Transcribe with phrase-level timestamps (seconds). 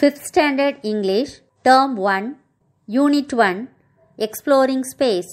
[0.00, 2.40] Fifth standard English term one
[2.88, 3.72] unit one
[4.16, 5.30] exploring space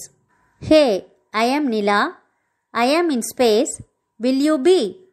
[0.60, 2.22] hey I am Nila
[2.70, 3.80] I am in space
[4.16, 5.06] will you be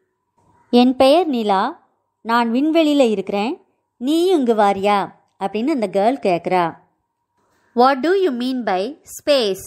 [0.70, 1.88] என் பெயர் நிலா.
[2.22, 3.66] நான் விண்வெளியில் இருக்கிறேன்.
[3.98, 5.14] நீயும் இங்கு வாரியா?
[5.40, 6.76] அப்படின்னு அந்த கேர்ள் கேட்குறா
[7.74, 9.64] what do you mean by space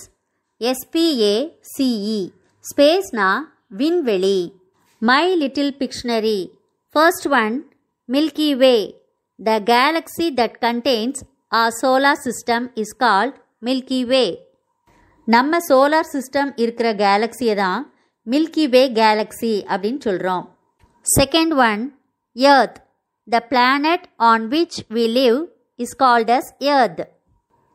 [0.59, 2.29] S P A C E
[2.77, 4.53] ஸ்பேஸ்னா விண்வெளி.
[4.99, 6.51] My little dictionary
[6.91, 7.73] first one
[8.09, 8.98] milky way
[9.39, 11.21] the galaxy that contains
[11.53, 14.25] a solar system is called milky way
[15.29, 17.83] நம்ம சோலார் சிஸ்டம் இருக்கிற கேலக்ஸியை தான்
[18.27, 20.45] milky வே galaxy அப்படின்னு சொல்கிறோம்
[21.07, 21.83] second one
[22.37, 22.79] earth
[23.29, 25.39] the planet on which we live
[25.79, 27.03] is called as earth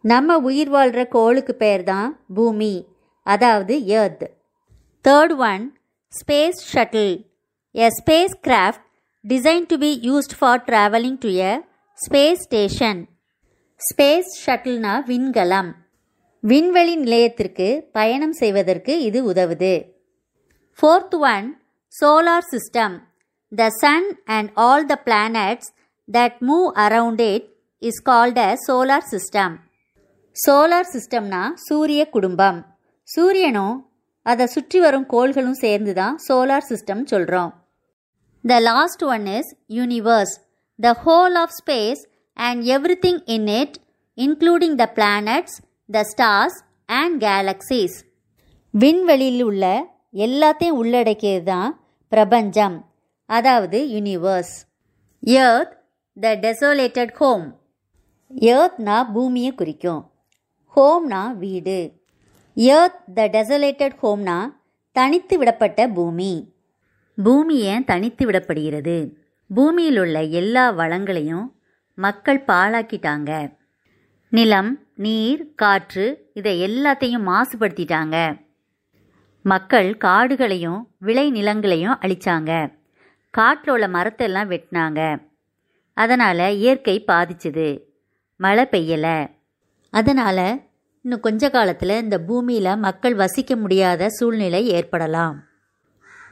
[0.04, 2.74] நம்ம உயிர் வாழ்கிற கோளுக்கு பேர் தான் பூமி
[3.26, 4.26] அதாவது earth
[5.06, 5.64] third one
[6.14, 7.14] space shuttle
[7.76, 7.88] a
[8.44, 8.84] spacecraft
[9.26, 11.52] design to be used for travelling to a
[12.00, 13.08] space station
[13.82, 15.72] space ஷட்டில்னா விண்கலம்
[16.44, 19.86] விண்வெளி நிலையத்திற்கு பயணம் செய்வதற்கு இது உதவுது.
[20.80, 21.48] Fourth one
[21.94, 22.96] solar system
[23.52, 25.72] the sun and all the planets
[26.10, 27.48] that move around it
[27.82, 29.56] is called a solar system
[30.48, 32.62] solar சிஸ்டம்னா சூரிய குடும்பம்
[33.08, 33.76] சூரியனும்
[34.24, 37.63] அதை சுற்றி வரும் கோள்களும் சேர்ந்து தான் சோலார் சிஸ்டம் சொல்கிறோம்
[38.44, 40.34] the last one is universe
[40.80, 42.02] the whole of space
[42.34, 42.64] and
[43.06, 43.76] everything in it
[44.18, 45.58] including the planets
[45.92, 47.98] the stars and galaxies
[48.70, 52.86] விண்வெளியில் உள்ள எல்லாத்தையும் உள்ளடக்கியது தான் பிரபஞ்சம்
[53.26, 54.56] அதாவது universe
[55.20, 55.76] earth
[56.20, 57.62] the desolated home
[58.36, 60.12] ஏர்த்னா பூமியை குறிக்கும்.
[60.76, 61.92] ஹோம்னா வீடு.
[62.56, 64.54] எர்த் த டெசோலேட்டட் ஹோம்னா
[64.92, 66.53] தனித்து விடப்பட்ட பூமி.
[67.16, 69.16] பூமி ஏன் தனித்து விடப்படுகிறது?
[69.54, 71.52] பூமியில் உள்ள எல்லா வளங்களையும்
[71.96, 73.54] மக்கள் பாழாக்கிட்டாங்க.
[74.30, 78.42] நிலம் நீர் காற்று இதை எல்லாத்தையும் மாசுபடுத்திட்டாங்க.
[79.42, 82.74] மக்கள் காடுகளையும் விளை நிலங்களையும் அழிச்சாங்க.
[83.30, 85.22] காட்டில் உள்ள மரத்தெல்லாம் வெட்டினாங்க.
[85.94, 87.82] அதனால் இயற்கை பாதிச்சுது.
[88.36, 89.30] மழை பெய்யலை.
[89.92, 90.62] அதனால்
[91.02, 95.44] இன்னும் கொஞ்ச காலத்தில் இந்த பூமியில் மக்கள் வசிக்க முடியாத சூழ்நிலை ஏற்படலாம்.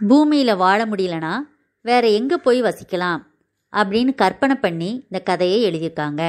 [0.10, 1.34] பூமியில் வாழ முடியலனா
[1.82, 3.22] வேற எங்கே போய் வசிக்கலாம்?
[3.74, 6.22] அப்படின்னு கற்பனை பண்ணி இந்த கதையை எழுதியிருக்காங்க.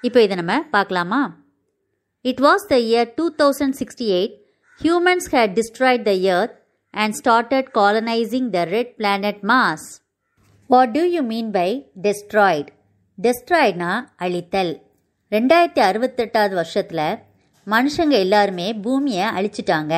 [0.00, 1.20] இப்போ இதை நம்ம பார்க்கலாமா?
[2.20, 4.34] It was the year two thousand sixty eight
[4.80, 6.54] humans had destroyed the earth
[6.90, 9.86] and started colonising the red planet Mars
[10.66, 12.66] what do you mean by destroyed
[13.18, 14.72] டெஸ்ட்ராய்ட்னா அழித்தல்.
[15.30, 17.18] ரெண்டாயிரத்தி அறுபத்தெட்டாவது வருஷத்தில்
[17.66, 19.94] மனுஷங்க எல்லாருமே பூமியை அழிச்சிட்டாங்க.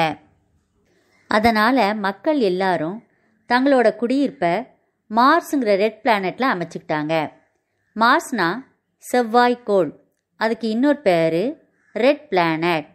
[1.27, 3.03] அதனால் மக்கள் எல்லாரும்
[3.49, 4.67] தங்களோட குடியிருப்பை
[5.11, 7.33] மார்ஸுங்கிற ரெட் பிளானட்டில் அமைச்சுக்கிட்டாங்க.
[7.97, 8.65] மார்ஸ்னா
[9.13, 9.91] செவ்வாய்க்கோள்
[10.37, 11.63] அதுக்கு இன்னொரு பேர்
[11.93, 12.87] red planet.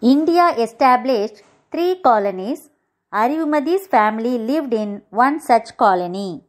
[0.00, 1.40] India established
[1.74, 2.64] three colonies.
[3.12, 6.46] Arivumathi's family lived in one such colony.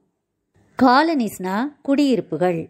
[0.83, 2.69] காலனிஸ்னா குடியிருப்புகள்.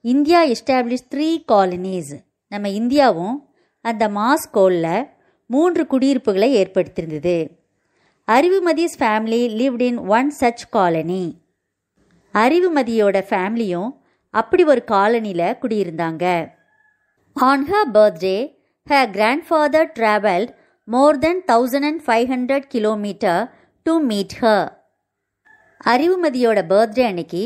[0.00, 2.14] India establish three colonies.
[2.48, 3.36] நம்ம இந்தியாவும்
[3.80, 5.08] அந்த மாஸ்கோலில்
[5.46, 7.36] மூன்று குடியிருப்புகளை ஏற்படுத்தியிருந்தது.
[8.28, 11.24] Arivumathi's family lived in one such colony
[12.34, 13.90] அறிவுமதியோட ஃபேமிலியும்
[14.34, 16.24] அப்படி ஒரு காலனியில் குடியிருந்தாங்க.
[17.36, 18.38] On her birthday
[18.90, 20.52] her grandfather travelled
[20.88, 23.42] more than thousand and five hundred kilometre
[23.82, 24.68] to meet her
[25.86, 27.44] அறிவுமதியோட birthday அன்னைக்கு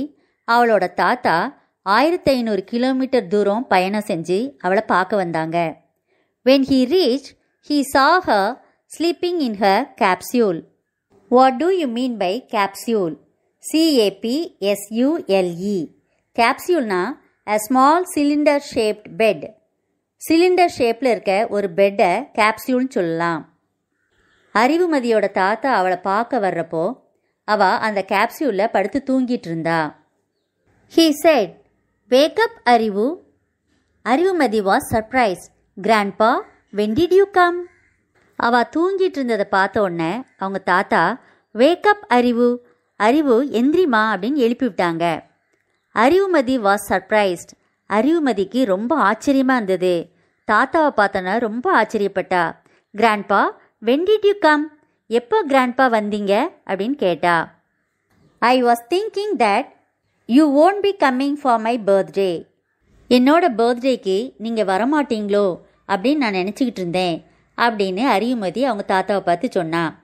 [0.49, 1.37] அவளோட தாத்தா
[1.83, 5.59] ஆயிரத்தி ஐநூறு கிலோமீட்டர் தூரம் பயணம் செஞ்சு அவளை பார்க்க வந்தாங்க.
[6.47, 7.29] வென் ஹீ ரீச்
[7.67, 8.29] ஹீ சா ஹ
[8.91, 9.65] ஸ்லீப்பிங் இன் ஹ
[10.03, 10.61] capsule
[11.31, 13.15] what do you mean by capsule
[13.65, 15.81] சிஏபிஎஸ்யூஎல்இ
[16.37, 17.17] கேப்சியூல்னா
[17.47, 19.45] a small cylinder shaped bed
[20.23, 23.57] cylinder ஷேப்பில் இருக்க ஒரு பெட்டை கேப்சியூல்னு சொல்லலாம்.
[24.55, 26.97] அறிவுமதியோட தாத்தா அவளை பார்க்க வர்றப்போ
[27.49, 29.97] அவ அந்த கேப்சியூலில் படுத்து தூங்கிட்டு இருந்தா.
[30.93, 31.53] He said
[32.11, 33.25] wake up Arivu
[34.05, 35.44] Arivumathi was surprised
[35.77, 36.32] grandpa
[36.76, 37.67] when did you come
[38.37, 41.20] அவள் தூங்கிட்டு இருந்ததை பார்த்த உடனே அவங்க தாத்தா
[41.55, 42.67] வேக்கப் அறிவு
[42.97, 45.05] அறிவு எந்திரிமா அப்படின்னு எழுப்பி விட்டாங்க
[45.94, 47.53] அறிவுமதி வாஸ் சர்ப்ரைஸ்ட்
[47.88, 50.11] அறிவுமதிக்கு ரொம்ப ஆச்சரியமாக இருந்தது.
[50.53, 52.56] தாத்தாவை பார்த்தோன்னா ரொம்ப ஆச்சரியப்பட்டா.
[52.97, 53.50] Grandpa
[53.85, 56.49] when did you come எப்போ கிராண்ட்பா வந்தீங்க?
[56.67, 57.55] அப்படின்னு கேட்டா.
[58.38, 59.69] I was thinking that
[60.26, 62.47] you won't be coming for my birthday
[63.09, 65.47] என்னோட பர்த்டேக்கு நீங்கள் வரமாட்டீங்களோ?
[65.88, 67.25] அப்படின்னு நான் நினச்சிக்கிட்டு இருந்தேன்
[67.56, 70.02] அப்படின்னு அரியுமதி அவங்க தாத்தாவை பார்த்து சொன்னான்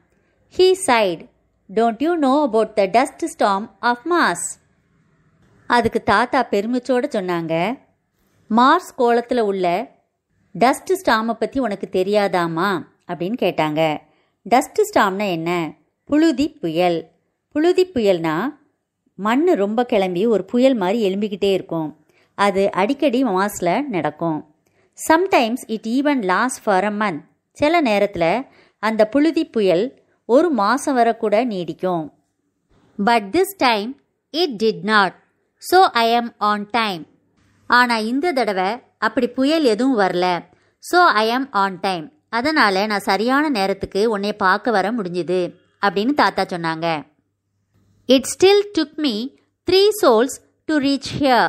[0.57, 1.29] he said
[1.75, 4.45] don't you know about the dust storm of Mars
[5.67, 7.83] அதுக்கு தாத்தா பெருமிச்சோட சொன்னாங்க
[8.51, 9.93] மார்ஸ் கோலத்தில் உள்ள
[10.59, 12.87] டஸ்ட் ஸ்டாமை பற்றி உனக்கு தெரியாதாமா?
[13.09, 13.99] அப்படின்னு கேட்டாங்க.
[14.43, 15.73] டஸ்ட் ஸ்டாம்னா என்ன?
[16.05, 17.11] புழுதி புயல்.
[17.49, 18.57] புழுதி புயல்னா
[19.15, 22.05] மண் ரொம்ப கிளம்பி ஒரு புயல் மாதிரி எழும்பிக்கிட்டே இருக்கும்.
[22.35, 24.54] அது அடிக்கடி மாஸில் நடக்கும்.
[24.99, 27.23] Sometimes it even lasts for a month
[27.57, 28.31] சில நேரத்தில்
[28.83, 29.85] அந்த புழுதி புயல்
[30.29, 32.05] ஒரு மாதம் வரை கூட நீடிக்கும்.
[32.99, 33.91] But this time
[34.35, 35.17] it did not
[35.63, 37.03] so I am on time
[37.71, 38.71] ஆனால் இந்த தடவை
[39.07, 40.27] அப்படி புயல் எதுவும் வரல.
[40.85, 42.07] So I am on time
[42.39, 45.41] அதனால் நான் சரியான நேரத்துக்கு உன்னை பார்க்க வர முடிஞ்சுது
[45.83, 46.87] அப்படின்னு தாத்தா சொன்னாங்க.
[48.09, 49.15] It still took me
[49.69, 50.37] three sols
[50.69, 51.49] to reach here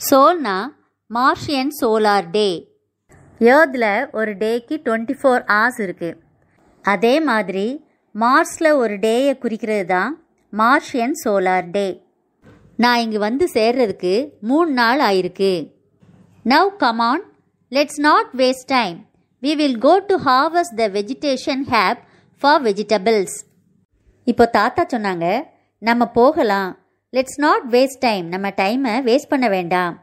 [0.00, 0.56] சோல்னா
[1.14, 2.48] Martian solar day
[3.40, 6.18] ஏர்த்தில் ஒரு டேக்கு டுவெண்ட்டி ஃபோர் ஹவர்ஸ் இருக்குது
[6.82, 7.64] அதே மாதிரி
[8.14, 10.12] மார்ஸில் ஒரு டேயை குறிக்கிறது தான்
[10.52, 12.02] மார்ஷியன் சோலார் டே
[12.74, 15.52] நான் இங்கே வந்து சேர்றதுக்கு மூணு நாள் ஆயிருக்கு.
[16.44, 17.24] Now come on
[17.72, 18.96] let's not waste time
[19.42, 22.00] we will go to harvest the vegetation heap
[22.42, 23.36] for vegetables
[24.26, 25.26] இப்போ தாத்தா சொன்னாங்க
[25.78, 26.70] நம்ம போகலாம்.
[27.12, 29.94] லெட்ஸ் நாட் வேஸ்ட் டைம் நம்ம டைமை வேஸ்ட் பண்ண வேண்டாம்.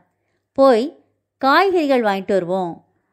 [0.53, 0.85] போய்
[1.43, 2.71] காய்கறிகள் வாங்கிட்டு வருவோம்.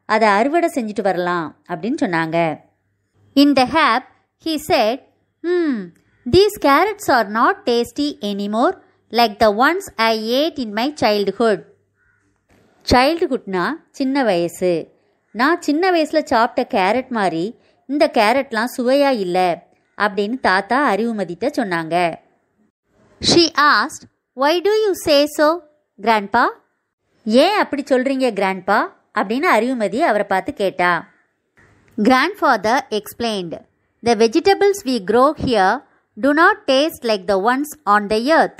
[0.08, 2.38] அதை அறுவடை செஞ்சுட்டு வரலாம் அப்படின்னு சொன்னாங்க.
[3.36, 4.06] In the hab
[4.46, 5.02] he said
[5.44, 5.76] hmm
[6.26, 8.74] these carrots are not tasty anymore
[9.12, 11.62] like the ones I ate in my childhood
[12.86, 13.66] சைல்டுஹுட்னா
[13.98, 14.72] சின்ன வயசு.
[15.34, 17.44] நான் சின்ன வயசில் சாப்பிட்ட கேரட் மாதிரி
[17.88, 19.48] இந்த கேரட்லாம் சுவையாக இல்லை
[19.98, 21.96] அப்படின்னு தாத்தா அறிவுமதிட்ட சொன்னாங்க.
[23.20, 24.04] She asked
[24.36, 25.48] why do you say so
[25.98, 26.44] grandpa
[27.26, 28.78] ஏன் அப்படி சொல்கிறீங்க கிராண்ட்பா
[29.18, 31.08] அப்படின்னு அறிவுமதி அவரை பார்த்து கேட்டா.
[31.98, 33.58] Grandfather explained
[34.02, 35.76] the vegetables we grow here
[36.16, 38.58] do not taste like the ones on the earth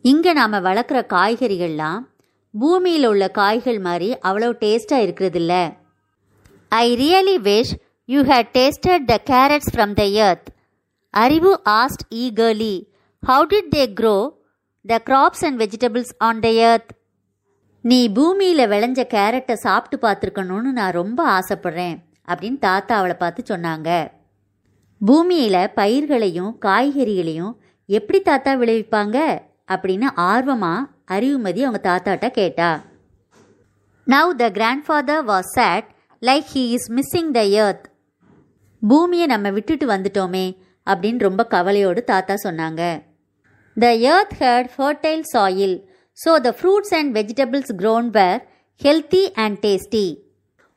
[0.00, 2.02] இங்கே நாம் வளர்க்குற காய்கறிகள்லாம்
[2.52, 5.72] பூமியில் உள்ள காய்கள் மாதிரி அவ்வளோ டேஸ்ட்டாக இருக்கிறதில்ல.
[6.68, 7.72] I really wish
[8.06, 10.48] you had tasted the carrots from the earth
[11.10, 12.74] Arivu asked eagerly
[13.22, 14.16] how did they grow
[14.84, 16.92] the crops and vegetables on the earth
[17.88, 21.96] நீ பூமியில் விளைஞ்ச கேரட்டை சாப்பிட்டு பார்த்துருக்கணும்னு நான் ரொம்ப ஆசைப்படுறேன்
[22.28, 24.10] அப்படின்னு தாத்தா அவளை பார்த்து சொன்னாங்க.
[25.00, 27.52] பூமியில் பயிர்களையும் காய்கறிகளையும்
[27.86, 29.42] எப்படி தாத்தா விளைவிப்பாங்க?
[29.72, 32.82] அப்படின்னு ஆர்வமாக அறிவுமதி அவங்க தாத்தாட்ட கேட்டா.
[34.06, 35.84] Now the grandfather was sad
[36.22, 37.86] like he is missing the earth
[38.88, 40.46] பூமியை நம்ம விட்டுட்டு வந்துட்டோமே
[40.90, 43.02] அப்படின்னு ரொம்ப கவலையோடு தாத்தா சொன்னாங்க.
[43.74, 45.76] The earth had fertile soil
[46.18, 48.40] so the fruits and vegetables grown were
[48.80, 50.06] healthy and tasty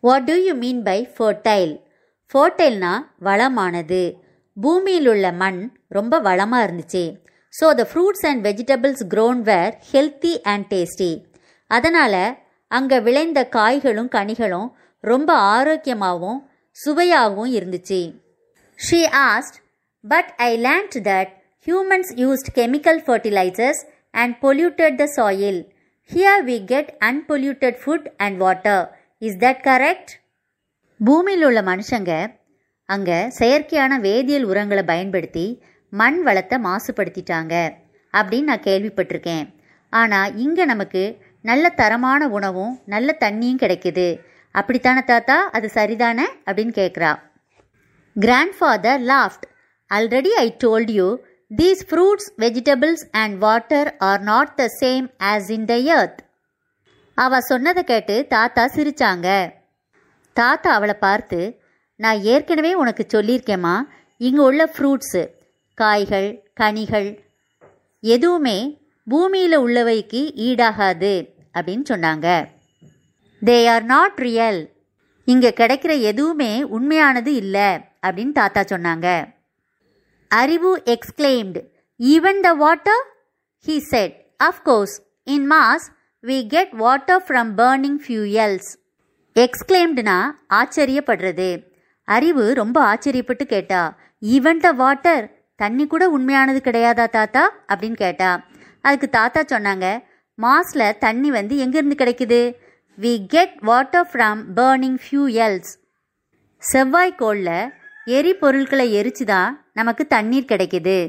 [0.04, 1.74] what do you mean by fertile
[2.32, 2.94] ஃபர்டைல்னா
[3.28, 4.02] வளமானது
[4.58, 5.62] பூமியில் உள்ள மண்
[5.92, 7.04] ரொம்ப வளமாக இருந்துச்சு
[7.54, 11.12] so the fruits and vegetables grown were healthy and tasty
[11.72, 12.20] அதனால்
[12.72, 14.70] அங்கே விளைந்த காய்களும் கனிகளும்
[15.04, 16.40] ரொம்ப ஆரோக்கியமாகவும்
[16.78, 18.02] சுவையாகவும் இருந்துச்சு
[18.80, 19.58] she asked
[20.04, 21.32] but I learnt that
[21.68, 23.82] humans used chemical fertilisers
[24.22, 25.60] and polluted the soil
[26.12, 28.84] here we get unpolluted food and water
[29.22, 30.14] is that correct
[31.00, 32.12] பூமியில் உள்ள மனுஷங்க
[32.90, 35.46] அங்கே செயற்கையான வேதியியல் உரங்களை பயன்படுத்தி
[35.94, 37.54] மண் வளத்தை மாசுபடுத்திட்டாங்க
[38.14, 39.46] அப்படின்னு நான் கேள்விப்பட்டிருக்கேன்.
[39.94, 41.04] ஆனால் இங்கே நமக்கு
[41.42, 44.08] நல்ல தரமான உணவும் நல்ல தண்ணியும் கிடைக்குது.
[44.56, 45.38] அப்படித்தானே தாத்தா?
[45.52, 46.26] அது சரிதானே?
[46.48, 47.12] அப்படின்னு கேட்குறா
[48.16, 49.46] grandfather laughed
[49.92, 51.08] already I told you
[51.52, 56.20] these fruits vegetables and water are not the same as in the earth
[57.18, 59.28] அவ சொன்னதை கேட்டு தாத்தா சிரிச்சாங்க.
[60.34, 61.40] தாத்தா அவளை பார்த்து
[61.96, 63.76] நான் ஏற்கனவே உனக்கு சொல்லியிருக்கேம்மா.
[64.18, 65.24] இங்கே உள்ள ஃப்ரூட்ஸு
[65.74, 67.10] காய்கள் கனிகள்
[68.00, 68.58] எதுவுமே
[69.08, 71.16] பூமியில் உள்ளவைக்கு ஈடாகாது
[71.54, 72.28] அப்படின்னு சொன்னாங்க.
[73.42, 74.62] தே ஆர் நாட் ரியல்
[75.24, 77.70] இங்கே கிடைக்கிற எதுவுமே உண்மையானது இல்லை
[78.06, 79.37] அப்படின்னு தாத்தா சொன்னாங்க.
[80.32, 81.62] Arivu exclaimed
[82.00, 83.04] even the water
[83.66, 85.86] he said of course in Mars
[86.24, 88.70] we get water from burning fuels
[89.36, 90.18] எக்ஸ்கிளைம்டுனா
[90.54, 91.50] ஆச்சரியப்படுறது.
[92.08, 93.82] அறிவு ரொம்ப ஆச்சரியப்பட்டு கேட்டா
[94.22, 97.44] ஈவன் த வாட்டர் தண்ணி கூட உண்மையானது கிடையாதா தாத்தா?
[97.70, 98.32] அப்படின்னு கேட்டா
[98.82, 99.86] அதுக்கு தாத்தா சொன்னாங்க
[100.38, 102.42] மாஸில் தண்ணி வந்து எங்கேருந்து கிடைக்குது?
[102.98, 105.72] We get water from burning fuels
[106.64, 107.72] செவ்வாய்க்கோளில்
[108.08, 111.00] எரிபொருட்களை எரிச்சு தான் நமக்கு தண்ணீர் கிடைக்குது.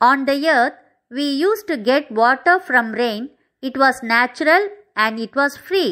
[0.00, 0.78] On the earth
[1.10, 3.26] we used to get water from rain
[3.62, 4.66] it was natural
[5.04, 5.86] and it was free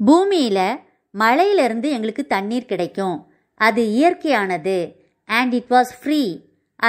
[0.00, 0.66] பூமியில்
[1.14, 3.18] மழையிலிருந்து எங்களுக்கு தண்ணீர் கிடைக்கும்.
[3.60, 4.78] அது இயற்கையானது
[5.28, 6.22] அண்ட் இட் வாஸ் ஃப்ரீ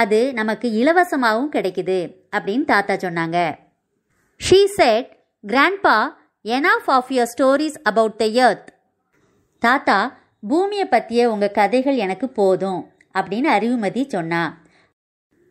[0.00, 1.98] அது நமக்கு இலவசமாகவும் கிடைக்குது
[2.36, 3.38] அப்படின்னு தாத்தா சொன்னாங்க.
[4.40, 5.08] She said
[5.44, 5.96] grandpa
[6.44, 8.68] enough of your stories about the earth
[9.62, 9.98] தாத்தா
[10.50, 12.80] பூமியை பற்றிய உங்கள் கதைகள் எனக்கு போதும்.
[13.18, 14.42] அப்படின்னு அறிவுமதி சொன்னா.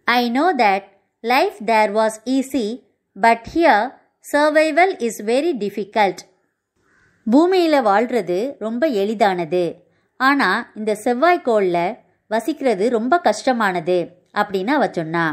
[0.07, 0.87] I know that
[1.23, 2.65] life there was easy
[3.15, 3.85] but here
[4.25, 6.21] survival is very difficult
[7.27, 9.65] பூமியில் வாழ்கிறது ரொம்ப எளிதானது.
[10.19, 11.97] ஆனால் இந்த செவ்வாய்க்கோளில்
[12.31, 13.97] வசிக்கிறது ரொம்ப கஷ்டமானது
[14.33, 15.25] அப்படின்னு அவ சொன்னா.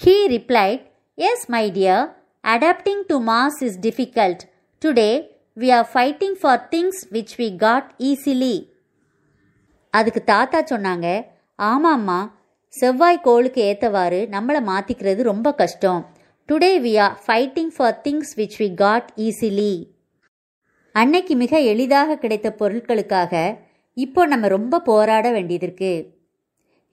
[0.00, 0.82] He replied
[1.18, 2.04] yes my dear
[2.44, 4.42] adapting to Mars is difficult
[4.82, 5.10] today
[5.56, 8.56] we are fighting for things which we got easily
[9.94, 11.08] அதுக்கு தாத்தா சொன்னாங்க
[11.70, 12.20] ஆமாம்மா.
[12.72, 16.00] செவ்வாய் கோளுக்கு ஏற்றவாறு நம்மளை மாற்றிக்கிறது ரொம்ப கஷ்டம்.
[16.48, 19.74] Today we are fighting for things which we got easily
[20.94, 23.34] அன்னைக்கு மிக எளிதாக கிடைத்த பொருட்களுக்காக
[23.96, 25.92] இப்போ நம்ம ரொம்ப போராட வேண்டியதிருக்கு.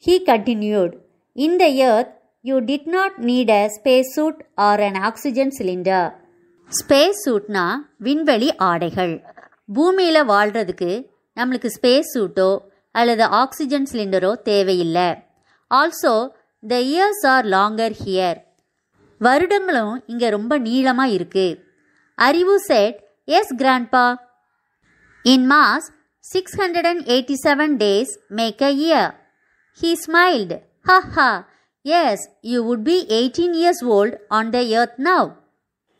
[0.06, 0.94] He continued
[1.34, 6.10] in the earth you did not need a space suit or an oxygen cylinder
[6.72, 7.66] space சூட்னா
[7.98, 9.14] விண்வெளி ஆடைகள்.
[9.74, 10.92] பூமியில் வாழ்கிறதுக்கு
[11.38, 12.50] நம்மளுக்கு ஸ்பேஸ் சூட்டோ
[13.00, 15.10] அல்லது ஆக்சிஜன் சிலிண்டரோ தேவையில்லை.
[15.72, 16.14] Also
[16.64, 18.40] the years are longer here
[19.22, 21.48] வருடங்களும் இங்கே ரொம்ப நீளமாக இருக்கு.
[22.18, 22.98] Arivu said
[23.38, 24.06] yes grandpa
[25.26, 25.88] in Mars
[26.26, 29.12] six hundred and eighty seven days make a year
[29.80, 30.58] he smiled
[30.90, 31.30] ha ha
[31.86, 35.30] yes you would be eighteen years old on the earth now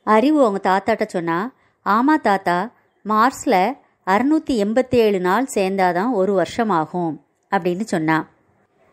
[0.08, 1.40] Arivu உங்கள் தாத்தாட்ட சொன்னா
[1.86, 2.58] ஆமாம் தாத்தா.
[3.06, 3.62] மார்ஸில்
[4.10, 8.30] அறுநூற்றி எண்பத்தேழு நாள் சேர்ந்தாதான் ஒரு வருஷம் ஆகும் அப்படின்னு சொன்னான்.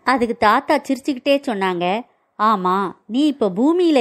[0.04, 2.00] அதுக்கு தாத்தா சிரிச்சுக்கிட்டே சொன்னாங்க
[2.38, 3.94] ஆமாம் நீ இப்போ பூமியில்